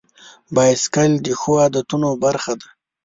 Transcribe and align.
بایسکل 0.55 1.11
د 1.25 1.27
ښو 1.39 1.51
عادتونو 1.63 2.09
برخه 2.23 2.53
ده. 2.59 2.67